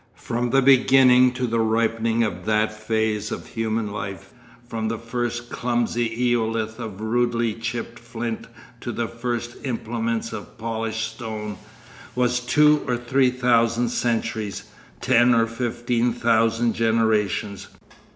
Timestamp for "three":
12.97-13.29